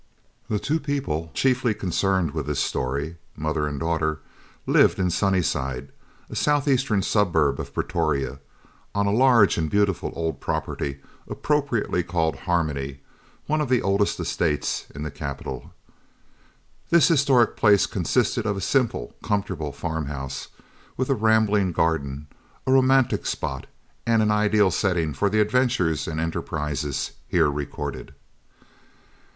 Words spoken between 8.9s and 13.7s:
on a large and beautiful old property, appropriately called Harmony, one of